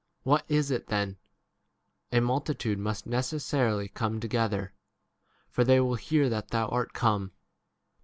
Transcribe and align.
22 0.23 0.29
What 0.31 0.45
is 0.49 0.71
it 0.71 0.87
then? 0.87 1.17
a 2.11 2.19
multitude 2.21 2.79
must 2.79 3.05
necessarily 3.05 3.87
come 3.87 4.19
together; 4.19 4.73
for 5.47 5.63
they 5.63 5.79
will 5.79 5.93
hear 5.93 6.27
that 6.27 6.47
thou 6.47 6.67
art 6.69 6.91
23 6.95 6.99
come. 6.99 7.31